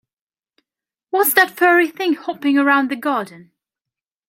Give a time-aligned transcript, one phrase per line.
[1.11, 3.51] What's that furry thing hopping around the garden?